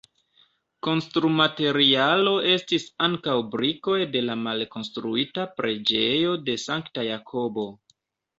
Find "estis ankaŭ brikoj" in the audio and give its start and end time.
2.53-3.99